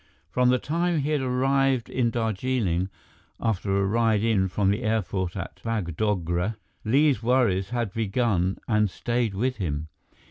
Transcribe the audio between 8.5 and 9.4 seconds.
and stayed